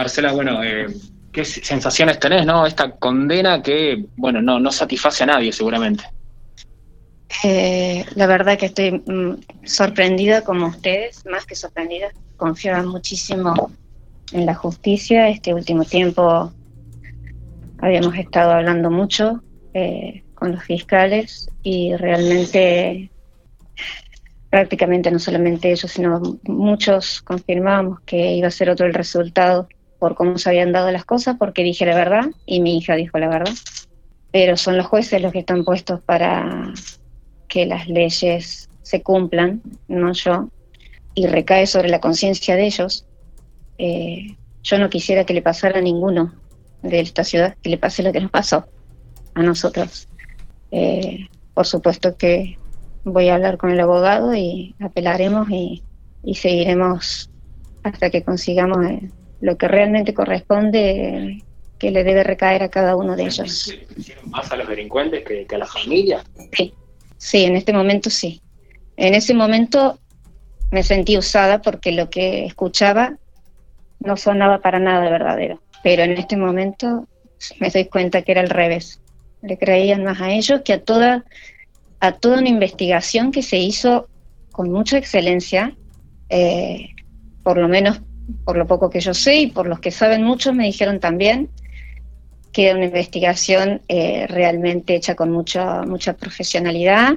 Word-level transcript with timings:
Marcela, 0.00 0.32
bueno, 0.32 0.64
eh, 0.64 0.86
¿qué 1.30 1.44
sensaciones 1.44 2.18
tenés, 2.18 2.46
no? 2.46 2.64
Esta 2.64 2.92
condena 2.92 3.62
que, 3.62 4.06
bueno, 4.16 4.40
no, 4.40 4.58
no 4.58 4.72
satisface 4.72 5.24
a 5.24 5.26
nadie 5.26 5.52
seguramente. 5.52 6.04
Eh, 7.44 8.06
la 8.14 8.26
verdad 8.26 8.56
que 8.56 8.66
estoy 8.66 8.92
mm, 8.92 9.42
sorprendida 9.62 10.42
como 10.42 10.68
ustedes, 10.68 11.22
más 11.26 11.44
que 11.44 11.54
sorprendida. 11.54 12.08
Confiaba 12.38 12.82
muchísimo 12.82 13.70
en 14.32 14.46
la 14.46 14.54
justicia. 14.54 15.28
Este 15.28 15.52
último 15.52 15.84
tiempo 15.84 16.50
habíamos 17.82 18.16
estado 18.16 18.52
hablando 18.52 18.90
mucho 18.90 19.42
eh, 19.74 20.24
con 20.34 20.52
los 20.52 20.64
fiscales 20.64 21.50
y 21.62 21.94
realmente 21.94 23.10
prácticamente 24.48 25.10
no 25.10 25.18
solamente 25.18 25.70
ellos, 25.70 25.92
sino 25.92 26.22
muchos 26.44 27.20
confirmamos 27.20 28.00
que 28.06 28.32
iba 28.32 28.48
a 28.48 28.50
ser 28.50 28.70
otro 28.70 28.86
el 28.86 28.94
resultado 28.94 29.68
por 30.00 30.16
cómo 30.16 30.38
se 30.38 30.48
habían 30.48 30.72
dado 30.72 30.90
las 30.90 31.04
cosas, 31.04 31.36
porque 31.38 31.62
dije 31.62 31.86
la 31.86 31.94
verdad 31.94 32.24
y 32.46 32.60
mi 32.60 32.78
hija 32.78 32.96
dijo 32.96 33.18
la 33.18 33.28
verdad. 33.28 33.54
Pero 34.32 34.56
son 34.56 34.76
los 34.76 34.86
jueces 34.86 35.22
los 35.22 35.32
que 35.32 35.40
están 35.40 35.64
puestos 35.64 36.00
para 36.00 36.72
que 37.46 37.66
las 37.66 37.86
leyes 37.86 38.68
se 38.82 39.02
cumplan, 39.02 39.62
no 39.86 40.12
yo, 40.12 40.48
y 41.14 41.26
recae 41.26 41.66
sobre 41.66 41.88
la 41.88 42.00
conciencia 42.00 42.56
de 42.56 42.66
ellos. 42.66 43.06
Eh, 43.78 44.36
yo 44.62 44.78
no 44.78 44.90
quisiera 44.90 45.24
que 45.24 45.34
le 45.34 45.42
pasara 45.42 45.78
a 45.78 45.82
ninguno 45.82 46.32
de 46.82 47.00
esta 47.00 47.22
ciudad, 47.22 47.56
que 47.62 47.70
le 47.70 47.78
pase 47.78 48.02
lo 48.02 48.12
que 48.12 48.20
nos 48.20 48.30
pasó 48.30 48.66
a 49.34 49.42
nosotros. 49.42 50.08
Eh, 50.70 51.28
por 51.54 51.66
supuesto 51.66 52.16
que 52.16 52.56
voy 53.04 53.28
a 53.28 53.34
hablar 53.34 53.58
con 53.58 53.70
el 53.70 53.80
abogado 53.80 54.34
y 54.34 54.74
apelaremos 54.80 55.48
y, 55.50 55.82
seguiremos 56.34 57.30
hasta 57.82 58.10
que 58.10 58.22
consigamos 58.22 58.84
eh, 58.86 59.10
lo 59.40 59.56
que 59.56 59.68
realmente 59.68 60.14
corresponde 60.14 61.42
que 61.78 61.90
le 61.90 62.04
debe 62.04 62.22
recaer 62.24 62.62
a 62.62 62.68
cada 62.68 62.94
uno 62.94 63.16
de 63.16 63.24
ellos. 63.24 63.74
¿Más 64.26 64.52
a 64.52 64.56
los 64.56 64.68
delincuentes 64.68 65.24
que, 65.24 65.46
que 65.46 65.54
a 65.54 65.58
la 65.58 65.66
familia? 65.66 66.22
Sí, 66.52 66.74
Sí, 67.20 67.44
en 67.44 67.54
este 67.54 67.74
momento 67.74 68.08
sí. 68.08 68.40
En 68.96 69.12
ese 69.12 69.34
momento 69.34 69.98
me 70.70 70.82
sentí 70.82 71.18
usada 71.18 71.60
porque 71.60 71.92
lo 71.92 72.08
que 72.08 72.46
escuchaba 72.46 73.18
no 73.98 74.16
sonaba 74.16 74.60
para 74.60 74.78
nada 74.78 75.10
verdadero. 75.10 75.60
Pero 75.82 76.02
en 76.02 76.12
este 76.12 76.38
momento 76.38 77.06
me 77.58 77.68
doy 77.68 77.84
cuenta 77.84 78.22
que 78.22 78.32
era 78.32 78.40
al 78.40 78.48
revés. 78.48 79.00
Le 79.42 79.58
creían 79.58 80.02
más 80.02 80.18
a 80.22 80.32
ellos 80.32 80.62
que 80.64 80.72
a 80.72 80.80
toda, 80.82 81.26
a 82.00 82.12
toda 82.12 82.38
una 82.38 82.48
investigación 82.48 83.32
que 83.32 83.42
se 83.42 83.58
hizo 83.58 84.08
con 84.50 84.70
mucha 84.70 84.96
excelencia, 84.96 85.76
eh, 86.30 86.88
por 87.42 87.58
lo 87.58 87.68
menos 87.68 88.00
por 88.44 88.56
lo 88.56 88.66
poco 88.66 88.90
que 88.90 89.00
yo 89.00 89.14
sé 89.14 89.36
y 89.36 89.46
por 89.48 89.66
los 89.66 89.80
que 89.80 89.90
saben 89.90 90.22
mucho 90.22 90.52
me 90.52 90.64
dijeron 90.64 91.00
también 91.00 91.50
que 92.52 92.66
era 92.66 92.76
una 92.76 92.86
investigación 92.86 93.82
eh, 93.88 94.26
realmente 94.28 94.94
hecha 94.94 95.14
con 95.14 95.30
mucha, 95.30 95.82
mucha 95.82 96.14
profesionalidad. 96.14 97.14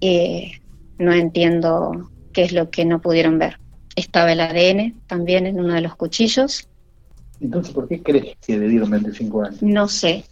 y 0.00 0.52
no 0.98 1.12
entiendo 1.12 2.10
qué 2.32 2.42
es 2.42 2.52
lo 2.52 2.70
que 2.70 2.84
no 2.84 3.00
pudieron 3.00 3.38
ver. 3.38 3.58
Estaba 3.94 4.32
el 4.32 4.40
ADN 4.40 5.00
también 5.06 5.46
en 5.46 5.60
uno 5.60 5.74
de 5.74 5.80
los 5.80 5.96
cuchillos. 5.96 6.68
Entonces, 7.40 7.72
¿por 7.72 7.88
qué 7.88 8.02
crees 8.02 8.36
que 8.44 8.58
le 8.58 8.68
dieron 8.68 8.90
25 8.90 9.42
años? 9.42 9.62
No 9.62 9.88
sé, 9.88 10.24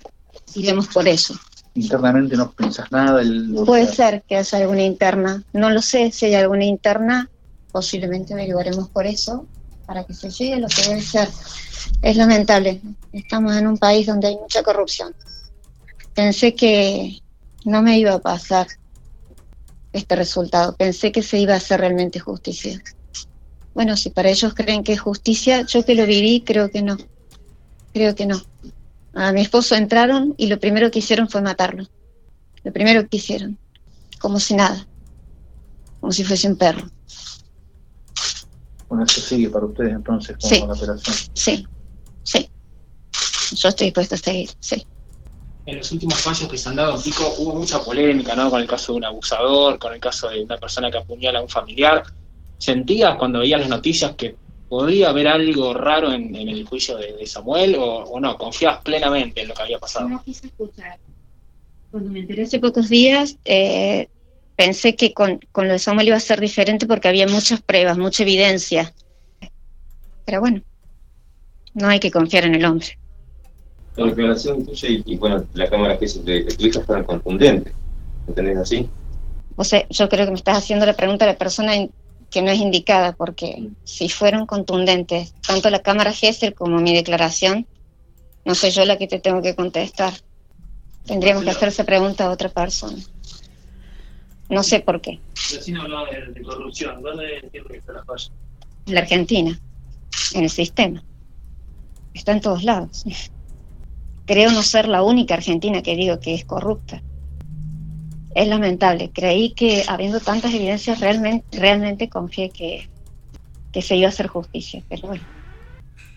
iremos 0.54 0.88
por 0.88 1.06
eso. 1.06 1.38
¿Internamente 1.74 2.36
no 2.36 2.50
pensás 2.52 2.90
nada? 2.90 3.22
Puede 3.64 3.86
ser 3.86 4.22
que 4.26 4.36
haya 4.36 4.58
alguna 4.58 4.82
interna, 4.82 5.44
no 5.52 5.70
lo 5.70 5.82
sé, 5.82 6.10
si 6.10 6.26
hay 6.26 6.34
alguna 6.34 6.64
interna, 6.64 7.30
posiblemente 7.70 8.32
averiguaremos 8.32 8.88
por 8.88 9.06
eso, 9.06 9.46
para 9.86 10.04
que 10.04 10.14
se 10.14 10.30
llegue 10.30 10.60
lo 10.60 10.68
que 10.68 10.82
debe 10.82 11.00
ser 11.00 11.28
es 12.02 12.16
lamentable. 12.16 12.80
Estamos 13.12 13.54
en 13.56 13.66
un 13.66 13.78
país 13.78 14.06
donde 14.06 14.28
hay 14.28 14.36
mucha 14.36 14.62
corrupción. 14.62 15.14
Pensé 16.14 16.54
que 16.54 17.20
no 17.64 17.82
me 17.82 17.98
iba 17.98 18.14
a 18.14 18.18
pasar 18.18 18.66
este 19.92 20.16
resultado. 20.16 20.76
Pensé 20.76 21.12
que 21.12 21.22
se 21.22 21.38
iba 21.38 21.54
a 21.54 21.58
hacer 21.58 21.80
realmente 21.80 22.18
justicia. 22.20 22.82
Bueno, 23.74 23.96
si 23.96 24.10
para 24.10 24.30
ellos 24.30 24.54
creen 24.54 24.82
que 24.82 24.94
es 24.94 25.00
justicia, 25.00 25.62
yo 25.66 25.84
que 25.84 25.94
lo 25.94 26.06
viví, 26.06 26.42
creo 26.42 26.70
que 26.70 26.82
no. 26.82 26.96
Creo 27.92 28.14
que 28.14 28.26
no. 28.26 28.42
A 29.14 29.32
mi 29.32 29.42
esposo 29.42 29.74
entraron 29.74 30.34
y 30.36 30.46
lo 30.46 30.58
primero 30.58 30.90
que 30.90 30.98
hicieron 30.98 31.28
fue 31.28 31.42
matarlo. 31.42 31.86
Lo 32.64 32.72
primero 32.72 33.08
que 33.08 33.18
hicieron. 33.18 33.58
Como 34.18 34.40
si 34.40 34.54
nada. 34.54 34.86
Como 36.00 36.12
si 36.12 36.24
fuese 36.24 36.48
un 36.48 36.56
perro. 36.56 36.90
Bueno, 38.88 39.04
esto 39.04 39.20
sigue 39.20 39.50
para 39.50 39.66
ustedes 39.66 39.92
entonces 39.92 40.36
con 40.40 40.68
la 40.68 40.74
operación. 40.74 41.16
Sí, 41.34 41.66
sí. 42.22 42.50
Yo 43.56 43.68
estoy 43.68 43.86
dispuesto 43.86 44.14
a 44.14 44.18
seguir, 44.18 44.50
sí. 44.60 44.86
En 45.66 45.78
los 45.78 45.90
últimos 45.90 46.20
fallos 46.20 46.48
que 46.48 46.56
se 46.56 46.68
han 46.68 46.76
dado 46.76 46.94
en 46.94 47.02
Pico 47.02 47.34
hubo 47.38 47.54
mucha 47.54 47.80
polémica, 47.80 48.36
¿no? 48.36 48.50
Con 48.50 48.60
el 48.60 48.68
caso 48.68 48.92
de 48.92 48.98
un 48.98 49.04
abusador, 49.04 49.78
con 49.78 49.92
el 49.92 50.00
caso 50.00 50.28
de 50.28 50.42
una 50.42 50.56
persona 50.58 50.90
que 50.90 50.98
apuñala 50.98 51.40
a 51.40 51.42
un 51.42 51.48
familiar. 51.48 52.04
¿Sentías 52.56 53.16
cuando 53.16 53.40
veías 53.40 53.60
las 53.60 53.68
noticias 53.68 54.14
que 54.14 54.36
podría 54.68 55.10
haber 55.10 55.26
algo 55.26 55.74
raro 55.74 56.12
en, 56.12 56.34
el 56.36 56.64
juicio 56.66 56.96
de, 56.96 57.26
Samuel 57.26 57.76
o, 57.78 58.18
no? 58.20 58.38
¿Confiabas 58.38 58.82
plenamente 58.82 59.42
en 59.42 59.48
lo 59.48 59.54
que 59.54 59.62
había 59.62 59.78
pasado? 59.80 60.08
No 60.08 60.22
quise 60.22 60.46
escuchar. 60.46 60.98
Cuando 61.90 62.10
me 62.10 62.20
enteré 62.20 62.44
hace 62.44 62.60
pocos 62.60 62.88
días, 62.88 63.36
eh, 63.44 64.08
pensé 64.56 64.96
que 64.96 65.12
con, 65.12 65.40
con 65.52 65.66
lo 65.68 65.74
de 65.74 65.78
Samuel 65.78 66.08
iba 66.08 66.16
a 66.16 66.20
ser 66.20 66.40
diferente 66.40 66.86
porque 66.86 67.08
había 67.08 67.28
muchas 67.28 67.60
pruebas, 67.60 67.98
mucha 67.98 68.22
evidencia. 68.22 68.92
Pero 70.24 70.40
bueno, 70.40 70.62
no 71.74 71.88
hay 71.88 72.00
que 72.00 72.10
confiar 72.10 72.44
en 72.44 72.54
el 72.56 72.64
hombre. 72.64 72.98
La 73.96 74.06
declaración 74.06 74.66
tuya 74.66 74.88
y, 74.88 75.16
bueno, 75.16 75.44
la 75.54 75.70
cámara 75.70 75.98
que 75.98 76.06
de, 76.06 76.44
de 76.44 76.54
tu 76.54 76.66
hija 76.66 76.80
fueron 76.80 77.04
contundentes. 77.04 77.72
¿Entendés 78.26 78.58
así? 78.58 78.88
O 79.56 79.64
sea, 79.64 79.86
yo 79.88 80.08
creo 80.08 80.24
que 80.26 80.32
me 80.32 80.36
estás 80.36 80.58
haciendo 80.58 80.84
la 80.84 80.94
pregunta 80.94 81.24
a 81.24 81.28
la 81.28 81.38
persona 81.38 81.72
que 82.30 82.42
no 82.42 82.50
es 82.50 82.58
indicada, 82.58 83.12
porque 83.12 83.70
si 83.84 84.08
fueron 84.08 84.46
contundentes, 84.46 85.32
tanto 85.46 85.70
la 85.70 85.80
cámara 85.80 86.12
Gesser 86.12 86.54
como 86.54 86.78
mi 86.80 86.94
declaración, 86.94 87.66
no 88.44 88.54
soy 88.54 88.70
yo 88.70 88.84
la 88.84 88.98
que 88.98 89.06
te 89.06 89.20
tengo 89.20 89.40
que 89.40 89.54
contestar. 89.54 90.12
Tendríamos 91.06 91.44
que 91.44 91.50
hacer 91.50 91.68
esa 91.68 91.84
pregunta 91.84 92.26
a 92.26 92.30
otra 92.30 92.48
persona. 92.48 92.98
No 94.48 94.62
sé 94.62 94.80
por 94.80 95.00
qué. 95.00 95.18
no 95.68 95.82
hablaba 95.82 96.06
de, 96.10 96.42
corrupción. 96.42 97.02
¿Dónde 97.02 97.38
entiendo 97.38 97.68
que 97.68 97.78
está 97.78 97.92
la 97.92 98.04
falla? 98.04 98.30
En 98.86 98.94
la 98.94 99.00
Argentina, 99.00 99.58
en 100.34 100.44
el 100.44 100.50
sistema. 100.50 101.02
Está 102.14 102.32
en 102.32 102.40
todos 102.40 102.62
lados. 102.62 103.04
Creo 104.26 104.50
no 104.50 104.62
ser 104.62 104.88
la 104.88 105.02
única 105.02 105.34
argentina 105.34 105.82
que 105.82 105.96
digo 105.96 106.20
que 106.20 106.34
es 106.34 106.44
corrupta. 106.44 107.02
Es 108.34 108.48
lamentable. 108.48 109.10
Creí 109.12 109.50
que 109.50 109.84
habiendo 109.88 110.20
tantas 110.20 110.52
evidencias 110.54 111.00
realmente, 111.00 111.58
realmente 111.58 112.08
confié 112.08 112.50
que, 112.50 112.88
que 113.72 113.82
se 113.82 113.96
iba 113.96 114.06
a 114.06 114.10
hacer 114.10 114.28
justicia, 114.28 114.82
pero 114.88 115.08
bueno. 115.08 115.24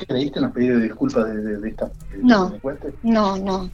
¿Creíste 0.08 0.40
en 0.40 0.46
los 0.46 0.54
pedidos 0.54 0.78
de 0.78 0.84
disculpas 0.88 1.26
de, 1.28 1.70
esta? 1.70 1.92
no, 2.22 2.54
no, 3.04 3.38
no. 3.38 3.72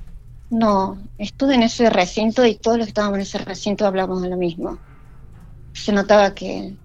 No, 0.49 0.97
estuve 1.17 1.55
en 1.55 1.63
ese 1.63 1.89
recinto 1.89 2.45
y 2.45 2.55
todos 2.55 2.77
los 2.77 2.85
que 2.85 2.91
estábamos 2.91 3.17
en 3.17 3.21
ese 3.23 3.37
recinto 3.39 3.85
hablamos 3.85 4.21
de 4.21 4.29
lo 4.29 4.37
mismo. 4.37 4.77
Se 5.73 5.91
notaba 5.91 6.33
que 6.33 6.75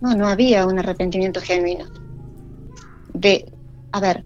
no, 0.00 0.14
no 0.14 0.28
había 0.28 0.66
un 0.66 0.78
arrepentimiento 0.78 1.40
genuino. 1.40 1.86
De, 3.12 3.50
a 3.92 4.00
ver, 4.00 4.24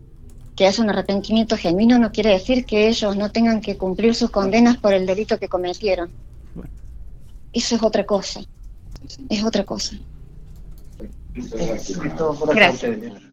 que 0.56 0.66
haya 0.66 0.82
un 0.82 0.90
arrepentimiento 0.90 1.56
genuino 1.56 1.98
no 1.98 2.12
quiere 2.12 2.30
decir 2.30 2.64
que 2.64 2.88
ellos 2.88 3.16
no 3.16 3.30
tengan 3.30 3.60
que 3.60 3.76
cumplir 3.76 4.14
sus 4.14 4.30
condenas 4.30 4.76
por 4.76 4.92
el 4.92 5.06
delito 5.06 5.38
que 5.38 5.48
cometieron. 5.48 6.10
Eso 7.52 7.76
es 7.76 7.82
otra 7.82 8.04
cosa. 8.04 8.40
Es 9.28 9.44
otra 9.44 9.64
cosa. 9.64 9.96
Gracias. 12.54 12.98